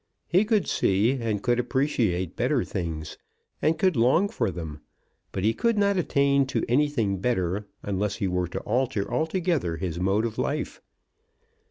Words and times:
He 0.27 0.45
could 0.45 0.67
see 0.67 1.11
and 1.11 1.43
could 1.43 1.59
appreciate 1.59 2.35
better 2.35 2.63
things, 2.63 3.19
and 3.61 3.77
could 3.77 3.95
long 3.95 4.29
for 4.29 4.49
them; 4.49 4.81
but 5.31 5.43
he 5.43 5.53
could 5.53 5.77
not 5.77 5.95
attain 5.95 6.47
to 6.47 6.65
anything 6.67 7.19
better 7.19 7.67
unless 7.83 8.15
he 8.15 8.27
were 8.27 8.47
to 8.47 8.61
alter 8.61 9.07
altogether 9.13 9.77
his 9.77 9.99
mode 9.99 10.25
of 10.25 10.39
life. 10.39 10.81